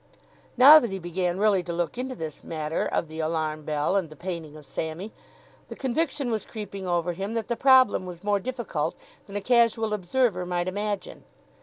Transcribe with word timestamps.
Now 0.57 0.79
that 0.79 0.89
he 0.89 0.97
began 0.97 1.37
really 1.37 1.61
to 1.61 1.71
look 1.71 1.95
into 1.95 2.15
this 2.15 2.43
matter 2.43 2.87
of 2.87 3.07
the 3.07 3.19
alarm 3.19 3.61
bell 3.65 3.95
and 3.95 4.09
the 4.09 4.15
painting 4.15 4.57
of 4.57 4.65
Sammy, 4.65 5.11
the 5.67 5.75
conviction 5.75 6.31
was 6.31 6.43
creeping 6.43 6.87
over 6.87 7.13
him 7.13 7.35
that 7.35 7.49
the 7.49 7.55
problem 7.55 8.07
was 8.07 8.23
more 8.23 8.39
difficult 8.39 8.95
than 9.27 9.35
a 9.35 9.41
casual 9.41 9.93
observer 9.93 10.43
might 10.43 10.67
imagine. 10.67 11.23